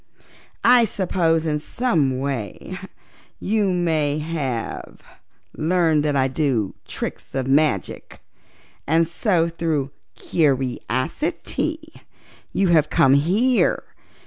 [0.63, 2.75] I suppose in some way
[3.39, 3.67] you
[4.23, 4.99] have
[5.55, 8.19] learned that I do tricks of magic,
[8.87, 12.01] and so through curiosity
[12.51, 13.83] you have come here.